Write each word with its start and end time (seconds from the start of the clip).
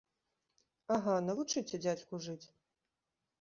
Ага, 0.95 1.17
навучыце 1.27 1.75
дзядзьку 1.85 2.21
жыць! 2.25 2.47